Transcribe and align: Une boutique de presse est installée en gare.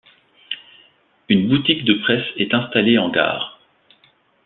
Une 1.29 1.47
boutique 1.47 1.85
de 1.85 1.93
presse 1.93 2.25
est 2.37 2.55
installée 2.55 2.97
en 2.97 3.09
gare. 3.11 3.59